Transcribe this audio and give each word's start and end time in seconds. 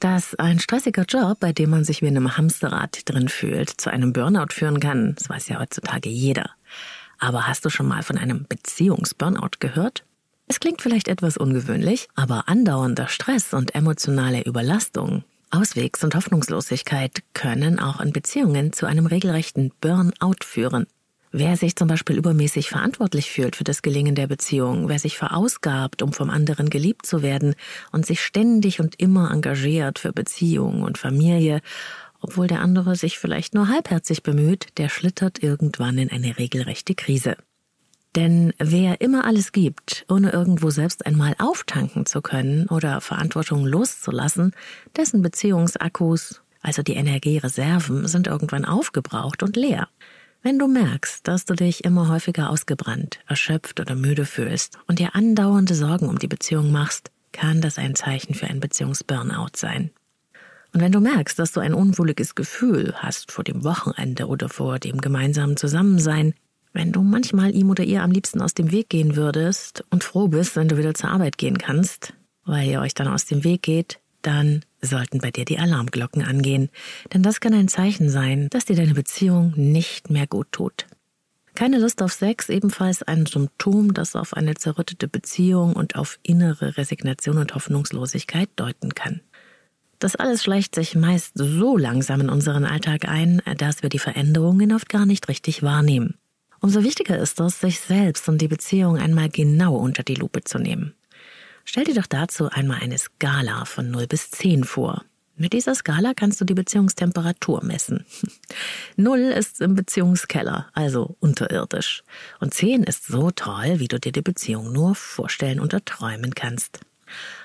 Dass 0.00 0.34
ein 0.34 0.58
stressiger 0.58 1.04
Job, 1.04 1.40
bei 1.40 1.52
dem 1.52 1.70
man 1.70 1.84
sich 1.84 2.02
wie 2.02 2.06
in 2.06 2.16
einem 2.16 2.36
Hamsterrad 2.36 3.00
drin 3.06 3.28
fühlt, 3.28 3.70
zu 3.70 3.90
einem 3.90 4.12
Burnout 4.12 4.52
führen 4.52 4.80
kann, 4.80 5.14
das 5.16 5.28
weiß 5.28 5.48
ja 5.48 5.58
heutzutage 5.58 6.10
jeder. 6.10 6.50
Aber 7.18 7.46
hast 7.46 7.64
du 7.64 7.70
schon 7.70 7.88
mal 7.88 8.02
von 8.02 8.18
einem 8.18 8.46
Beziehungsburnout 8.46 9.58
gehört? 9.58 10.04
Es 10.48 10.60
klingt 10.60 10.82
vielleicht 10.82 11.08
etwas 11.08 11.36
ungewöhnlich, 11.36 12.08
aber 12.14 12.48
andauernder 12.48 13.08
Stress 13.08 13.54
und 13.54 13.74
emotionale 13.74 14.42
Überlastung, 14.42 15.24
Auswegs- 15.50 16.04
und 16.04 16.14
Hoffnungslosigkeit 16.14 17.22
können 17.32 17.78
auch 17.78 18.00
in 18.00 18.12
Beziehungen 18.12 18.72
zu 18.72 18.86
einem 18.86 19.06
regelrechten 19.06 19.72
Burnout 19.80 20.44
führen. 20.44 20.86
Wer 21.38 21.58
sich 21.58 21.76
zum 21.76 21.86
Beispiel 21.86 22.16
übermäßig 22.16 22.70
verantwortlich 22.70 23.30
fühlt 23.30 23.56
für 23.56 23.64
das 23.64 23.82
Gelingen 23.82 24.14
der 24.14 24.26
Beziehung, 24.26 24.88
wer 24.88 24.98
sich 24.98 25.18
verausgabt, 25.18 26.00
um 26.00 26.14
vom 26.14 26.30
anderen 26.30 26.70
geliebt 26.70 27.04
zu 27.04 27.20
werden 27.20 27.56
und 27.92 28.06
sich 28.06 28.24
ständig 28.24 28.80
und 28.80 28.98
immer 28.98 29.30
engagiert 29.30 29.98
für 29.98 30.14
Beziehung 30.14 30.80
und 30.80 30.96
Familie, 30.96 31.60
obwohl 32.22 32.46
der 32.46 32.62
andere 32.62 32.96
sich 32.96 33.18
vielleicht 33.18 33.52
nur 33.52 33.68
halbherzig 33.68 34.22
bemüht, 34.22 34.68
der 34.78 34.88
schlittert 34.88 35.42
irgendwann 35.42 35.98
in 35.98 36.10
eine 36.10 36.38
regelrechte 36.38 36.94
Krise. 36.94 37.36
Denn 38.14 38.54
wer 38.58 39.02
immer 39.02 39.26
alles 39.26 39.52
gibt, 39.52 40.06
ohne 40.08 40.30
irgendwo 40.30 40.70
selbst 40.70 41.04
einmal 41.04 41.34
auftanken 41.38 42.06
zu 42.06 42.22
können 42.22 42.66
oder 42.68 43.02
Verantwortung 43.02 43.66
loszulassen, 43.66 44.52
dessen 44.96 45.20
Beziehungsakkus, 45.20 46.40
also 46.62 46.82
die 46.82 46.94
Energiereserven, 46.94 48.08
sind 48.08 48.26
irgendwann 48.26 48.64
aufgebraucht 48.64 49.42
und 49.42 49.54
leer. 49.54 49.88
Wenn 50.46 50.60
du 50.60 50.68
merkst, 50.68 51.26
dass 51.26 51.44
du 51.44 51.54
dich 51.54 51.82
immer 51.82 52.06
häufiger 52.06 52.50
ausgebrannt, 52.50 53.18
erschöpft 53.26 53.80
oder 53.80 53.96
müde 53.96 54.24
fühlst 54.24 54.78
und 54.86 55.00
dir 55.00 55.16
andauernde 55.16 55.74
Sorgen 55.74 56.08
um 56.08 56.20
die 56.20 56.28
Beziehung 56.28 56.70
machst, 56.70 57.10
kann 57.32 57.60
das 57.60 57.78
ein 57.78 57.96
Zeichen 57.96 58.32
für 58.32 58.46
ein 58.46 58.60
Beziehungsburnout 58.60 59.56
sein. 59.56 59.90
Und 60.72 60.82
wenn 60.82 60.92
du 60.92 61.00
merkst, 61.00 61.36
dass 61.40 61.50
du 61.50 61.58
ein 61.58 61.74
unwohliges 61.74 62.36
Gefühl 62.36 62.94
hast 62.94 63.32
vor 63.32 63.42
dem 63.42 63.64
Wochenende 63.64 64.28
oder 64.28 64.48
vor 64.48 64.78
dem 64.78 65.00
gemeinsamen 65.00 65.56
Zusammensein, 65.56 66.32
wenn 66.72 66.92
du 66.92 67.02
manchmal 67.02 67.52
ihm 67.52 67.68
oder 67.68 67.82
ihr 67.82 68.04
am 68.04 68.12
liebsten 68.12 68.40
aus 68.40 68.54
dem 68.54 68.70
Weg 68.70 68.88
gehen 68.88 69.16
würdest 69.16 69.82
und 69.90 70.04
froh 70.04 70.28
bist, 70.28 70.54
wenn 70.54 70.68
du 70.68 70.78
wieder 70.78 70.94
zur 70.94 71.10
Arbeit 71.10 71.38
gehen 71.38 71.58
kannst, 71.58 72.12
weil 72.44 72.68
ihr 72.68 72.80
euch 72.80 72.94
dann 72.94 73.08
aus 73.08 73.24
dem 73.24 73.42
Weg 73.42 73.62
geht, 73.62 73.98
dann 74.26 74.62
sollten 74.82 75.18
bei 75.18 75.30
dir 75.30 75.44
die 75.44 75.58
Alarmglocken 75.58 76.22
angehen, 76.22 76.70
denn 77.12 77.22
das 77.22 77.40
kann 77.40 77.54
ein 77.54 77.68
Zeichen 77.68 78.10
sein, 78.10 78.48
dass 78.50 78.64
dir 78.64 78.76
deine 78.76 78.94
Beziehung 78.94 79.52
nicht 79.56 80.10
mehr 80.10 80.26
gut 80.26 80.52
tut. 80.52 80.86
Keine 81.54 81.78
Lust 81.78 82.02
auf 82.02 82.12
Sex, 82.12 82.50
ebenfalls 82.50 83.02
ein 83.02 83.24
Symptom, 83.24 83.94
das 83.94 84.14
auf 84.14 84.34
eine 84.34 84.54
zerrüttete 84.54 85.08
Beziehung 85.08 85.72
und 85.72 85.96
auf 85.96 86.18
innere 86.22 86.76
Resignation 86.76 87.38
und 87.38 87.54
Hoffnungslosigkeit 87.54 88.50
deuten 88.56 88.94
kann. 88.94 89.22
Das 89.98 90.16
alles 90.16 90.42
schleicht 90.44 90.74
sich 90.74 90.94
meist 90.94 91.32
so 91.34 91.78
langsam 91.78 92.20
in 92.20 92.28
unseren 92.28 92.66
Alltag 92.66 93.08
ein, 93.08 93.40
dass 93.56 93.82
wir 93.82 93.88
die 93.88 93.98
Veränderungen 93.98 94.74
oft 94.74 94.90
gar 94.90 95.06
nicht 95.06 95.28
richtig 95.28 95.62
wahrnehmen. 95.62 96.16
Umso 96.60 96.82
wichtiger 96.82 97.18
ist 97.18 97.40
es, 97.40 97.60
sich 97.60 97.80
selbst 97.80 98.28
und 98.28 98.42
die 98.42 98.48
Beziehung 98.48 98.98
einmal 98.98 99.28
genau 99.30 99.76
unter 99.76 100.02
die 100.02 100.14
Lupe 100.14 100.42
zu 100.44 100.58
nehmen. 100.58 100.95
Stell 101.68 101.84
dir 101.84 101.94
doch 101.94 102.06
dazu 102.06 102.48
einmal 102.48 102.80
eine 102.80 102.96
Skala 102.96 103.64
von 103.64 103.90
0 103.90 104.06
bis 104.06 104.30
10 104.30 104.62
vor. 104.64 105.04
Mit 105.36 105.52
dieser 105.52 105.74
Skala 105.74 106.14
kannst 106.14 106.40
du 106.40 106.44
die 106.44 106.54
Beziehungstemperatur 106.54 107.62
messen. 107.64 108.06
0 108.96 109.18
ist 109.18 109.60
im 109.60 109.74
Beziehungskeller, 109.74 110.68
also 110.72 111.16
unterirdisch. 111.18 112.04
Und 112.40 112.54
10 112.54 112.84
ist 112.84 113.06
so 113.06 113.32
toll, 113.32 113.80
wie 113.80 113.88
du 113.88 113.98
dir 113.98 114.12
die 114.12 114.22
Beziehung 114.22 114.72
nur 114.72 114.94
vorstellen 114.94 115.60
und 115.60 115.72
erträumen 115.72 116.34
kannst. 116.34 116.80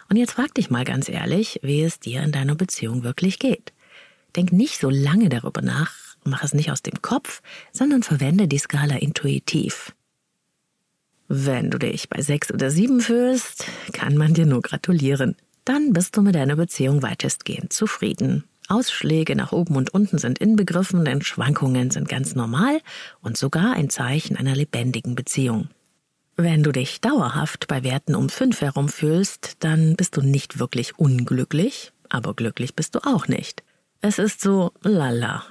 Und 0.07 0.17
jetzt 0.17 0.33
frag 0.33 0.53
dich 0.53 0.69
mal 0.69 0.85
ganz 0.85 1.09
ehrlich, 1.09 1.59
wie 1.63 1.81
es 1.81 1.99
dir 1.99 2.21
in 2.21 2.31
deiner 2.31 2.55
Beziehung 2.55 3.03
wirklich 3.03 3.39
geht. 3.39 3.73
Denk 4.35 4.53
nicht 4.53 4.79
so 4.79 4.89
lange 4.89 5.29
darüber 5.29 5.61
nach, 5.61 5.93
mach 6.23 6.43
es 6.43 6.53
nicht 6.53 6.71
aus 6.71 6.83
dem 6.83 7.01
Kopf, 7.01 7.41
sondern 7.73 8.03
verwende 8.03 8.47
die 8.47 8.59
Skala 8.59 8.97
intuitiv. 8.97 9.93
Wenn 11.33 11.71
du 11.71 11.79
dich 11.79 12.09
bei 12.09 12.21
sechs 12.21 12.53
oder 12.53 12.69
sieben 12.69 12.99
fühlst, 12.99 13.63
kann 13.93 14.17
man 14.17 14.33
dir 14.33 14.45
nur 14.45 14.61
gratulieren. 14.61 15.37
Dann 15.63 15.93
bist 15.93 16.17
du 16.17 16.21
mit 16.21 16.35
deiner 16.35 16.57
Beziehung 16.57 17.01
weitestgehend 17.03 17.71
zufrieden. 17.71 18.43
Ausschläge 18.67 19.37
nach 19.37 19.53
oben 19.53 19.77
und 19.77 19.93
unten 19.93 20.17
sind 20.17 20.39
inbegriffen, 20.39 21.05
denn 21.05 21.21
Schwankungen 21.21 21.89
sind 21.89 22.09
ganz 22.09 22.35
normal 22.35 22.81
und 23.21 23.37
sogar 23.37 23.75
ein 23.75 23.89
Zeichen 23.89 24.35
einer 24.35 24.57
lebendigen 24.57 25.15
Beziehung. 25.15 25.69
Wenn 26.35 26.63
du 26.63 26.73
dich 26.73 26.99
dauerhaft 26.99 27.69
bei 27.69 27.81
Werten 27.81 28.13
um 28.13 28.27
fünf 28.27 28.59
herum 28.59 28.89
fühlst, 28.89 29.63
dann 29.63 29.95
bist 29.95 30.17
du 30.17 30.21
nicht 30.21 30.59
wirklich 30.59 30.99
unglücklich, 30.99 31.93
aber 32.09 32.33
glücklich 32.33 32.75
bist 32.75 32.95
du 32.95 32.99
auch 33.05 33.29
nicht. 33.29 33.63
Es 34.01 34.19
ist 34.19 34.41
so 34.41 34.73
lala, 34.81 35.45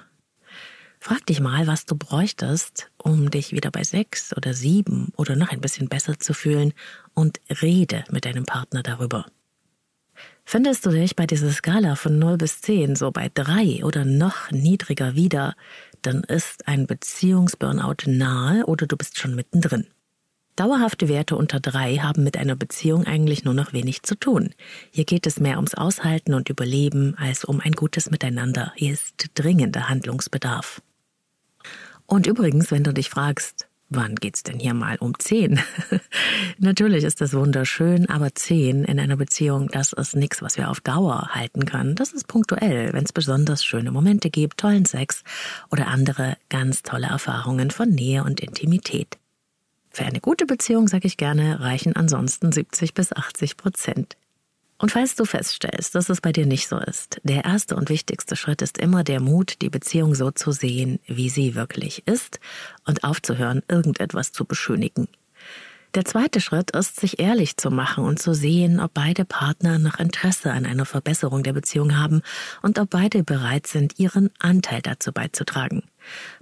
Frag 1.03 1.25
dich 1.27 1.41
mal, 1.41 1.67
was 1.67 1.87
du 1.87 1.97
bräuchtest, 1.97 2.91
um 2.99 3.31
dich 3.31 3.53
wieder 3.53 3.71
bei 3.71 3.85
sechs 3.85 4.37
oder 4.37 4.53
sieben 4.53 5.13
oder 5.17 5.35
noch 5.35 5.49
ein 5.49 5.63
bisschen 5.63 5.89
besser 5.89 6.19
zu 6.19 6.35
fühlen 6.35 6.75
und 7.15 7.41
rede 7.63 8.05
mit 8.11 8.27
deinem 8.27 8.45
Partner 8.45 8.83
darüber. 8.83 9.25
Findest 10.45 10.85
du 10.85 10.91
dich 10.91 11.17
bei 11.17 11.27
dieser 11.27 11.53
Skala 11.53 11.97
von 11.97 12.19
0 12.19 12.37
bis 12.37 12.61
10 12.61 12.97
so 12.97 13.11
bei 13.13 13.31
drei 13.33 13.83
oder 13.83 14.05
noch 14.05 14.51
niedriger 14.51 15.15
wieder, 15.15 15.55
dann 16.03 16.23
ist 16.25 16.69
ein 16.69 16.87
Beziehungsburnout 16.87 18.07
nahe 18.07 18.67
oder 18.67 18.87
du 18.87 18.97
bist 18.97 19.19
schon 19.19 19.35
mittendrin. 19.35 19.87
Dauerhafte 20.57 21.09
Werte 21.09 21.37
unter 21.37 21.61
drei 21.61 21.97
haben 21.97 22.25
mit 22.25 22.37
einer 22.37 22.57
Beziehung 22.57 23.07
eigentlich 23.07 23.45
nur 23.45 23.55
noch 23.55 23.73
wenig 23.73 24.03
zu 24.03 24.17
tun. 24.17 24.51
Hier 24.91 25.07
geht 25.07 25.27
es 25.27 25.41
mehr 25.41 25.57
ums 25.57 25.75
Aushalten 25.75 26.35
und 26.35 26.51
Überleben 26.51 27.17
als 27.17 27.45
um 27.45 27.61
ein 27.61 27.73
gutes 27.73 28.11
Miteinander. 28.11 28.73
Hier 28.77 28.93
ist 28.93 29.31
dringender 29.35 29.89
Handlungsbedarf. 29.89 30.83
Und 32.11 32.27
übrigens, 32.27 32.73
wenn 32.73 32.83
du 32.83 32.93
dich 32.93 33.09
fragst, 33.09 33.69
wann 33.89 34.17
geht's 34.17 34.43
denn 34.43 34.59
hier 34.59 34.75
mal 34.75 34.97
um 34.99 35.17
zehn? 35.21 35.61
Natürlich 36.59 37.05
ist 37.05 37.21
das 37.21 37.35
wunderschön, 37.35 38.09
aber 38.09 38.35
zehn 38.35 38.83
in 38.83 38.99
einer 38.99 39.17
Beziehung, 39.17 39.69
das 39.69 39.93
ist 39.93 40.17
nichts, 40.17 40.43
was 40.43 40.57
wir 40.57 40.71
auf 40.71 40.81
Dauer 40.81 41.29
halten 41.31 41.67
können. 41.67 41.95
Das 41.95 42.13
ist 42.13 42.27
punktuell, 42.27 42.93
wenn 42.93 43.05
es 43.05 43.13
besonders 43.13 43.65
schöne 43.65 43.93
Momente 43.93 44.29
gibt, 44.29 44.59
tollen 44.59 44.87
Sex 44.87 45.23
oder 45.71 45.87
andere 45.87 46.37
ganz 46.49 46.83
tolle 46.83 47.07
Erfahrungen 47.07 47.71
von 47.71 47.89
Nähe 47.91 48.25
und 48.25 48.41
Intimität. 48.41 49.17
Für 49.91 50.05
eine 50.05 50.19
gute 50.19 50.47
Beziehung, 50.47 50.89
sage 50.89 51.07
ich 51.07 51.17
gerne, 51.17 51.61
reichen 51.61 51.95
ansonsten 51.95 52.51
70 52.51 52.93
bis 52.93 53.13
80 53.13 53.57
Prozent. 53.57 54.17
Und 54.81 54.91
falls 54.91 55.15
du 55.15 55.27
feststellst, 55.27 55.95
dass 55.95 56.09
es 56.09 56.23
bei 56.23 56.33
dir 56.33 56.47
nicht 56.47 56.67
so 56.67 56.79
ist, 56.79 57.21
der 57.23 57.45
erste 57.45 57.77
und 57.77 57.91
wichtigste 57.91 58.35
Schritt 58.35 58.63
ist 58.63 58.79
immer 58.79 59.05
der 59.05 59.21
Mut, 59.21 59.61
die 59.61 59.69
Beziehung 59.69 60.15
so 60.15 60.31
zu 60.31 60.53
sehen, 60.53 61.01
wie 61.07 61.29
sie 61.29 61.55
wirklich 61.55 62.07
ist 62.07 62.41
und 62.87 63.05
aufzuhören, 63.05 63.63
irgendetwas 63.69 64.33
zu 64.33 64.47
beschönigen. 64.47 65.07
Der 65.95 66.07
zweite 66.07 66.41
Schritt 66.41 66.71
ist, 66.71 66.99
sich 66.99 67.19
ehrlich 67.19 67.59
zu 67.59 67.71
machen 67.71 68.05
und 68.05 68.23
zu 68.23 68.33
sehen, 68.33 68.81
ob 68.81 68.95
beide 68.95 69.27
Partner 69.27 69.79
noch 69.79 69.99
Interesse 69.99 70.51
an 70.51 70.65
einer 70.65 70.87
Verbesserung 70.87 71.43
der 71.43 71.53
Beziehung 71.53 71.99
haben 71.99 72.23
und 72.63 72.79
ob 72.79 72.89
beide 72.89 73.23
bereit 73.23 73.67
sind, 73.67 73.99
ihren 73.99 74.31
Anteil 74.39 74.81
dazu 74.81 75.13
beizutragen. 75.13 75.83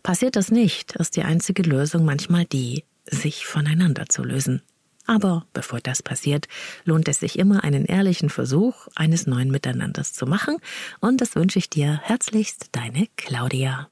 Passiert 0.04 0.36
das 0.36 0.52
nicht, 0.52 0.94
ist 0.94 1.16
die 1.16 1.24
einzige 1.24 1.64
Lösung 1.64 2.04
manchmal 2.04 2.44
die, 2.44 2.84
sich 3.04 3.46
voneinander 3.46 4.06
zu 4.08 4.22
lösen. 4.22 4.62
Aber 5.08 5.46
bevor 5.54 5.80
das 5.80 6.02
passiert, 6.02 6.48
lohnt 6.84 7.08
es 7.08 7.18
sich 7.18 7.38
immer, 7.38 7.64
einen 7.64 7.86
ehrlichen 7.86 8.28
Versuch 8.28 8.88
eines 8.94 9.26
neuen 9.26 9.50
Miteinanders 9.50 10.12
zu 10.12 10.26
machen. 10.26 10.58
Und 11.00 11.22
das 11.22 11.34
wünsche 11.34 11.58
ich 11.58 11.70
dir 11.70 11.98
herzlichst, 12.04 12.68
deine 12.72 13.08
Claudia. 13.16 13.88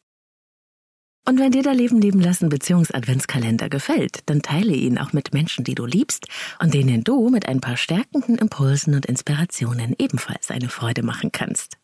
Und 1.25 1.41
wenn 1.41 1.51
dir 1.51 1.63
der 1.63 1.75
Leben 1.75 2.01
leben 2.01 2.21
lassen 2.21 2.51
Beziehungs-Adventskalender 2.51 3.71
gefällt, 3.71 4.21
dann 4.27 4.43
teile 4.43 4.75
ihn 4.75 4.99
auch 4.99 5.15
mit 5.15 5.33
Menschen, 5.33 5.65
die 5.65 5.75
du 5.75 5.87
liebst 5.87 6.29
und 6.61 6.75
denen 6.75 7.03
du 7.03 7.31
mit 7.31 7.49
ein 7.49 7.61
paar 7.61 7.79
stärkenden 7.79 8.37
Impulsen 8.37 8.95
und 8.95 9.07
Inspirationen 9.07 9.97
ebenfalls 9.99 10.51
eine 10.51 10.69
Freude 10.69 11.03
machen 11.03 11.33
kannst. 11.33 11.79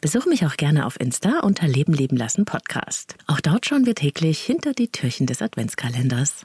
Besuche 0.00 0.28
mich 0.28 0.44
auch 0.44 0.56
gerne 0.56 0.84
auf 0.84 1.00
Insta 1.00 1.40
unter 1.40 1.68
Leben 1.68 1.94
leben 1.94 2.16
lassen 2.16 2.44
Podcast. 2.44 3.14
Auch 3.28 3.40
dort 3.40 3.66
schauen 3.66 3.86
wir 3.86 3.94
täglich 3.94 4.40
hinter 4.40 4.72
die 4.72 4.88
Türchen 4.88 5.26
des 5.26 5.40
Adventskalenders. 5.40 6.44